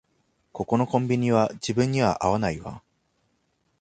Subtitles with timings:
[0.51, 2.81] ここのコンビニは自分には合わないわ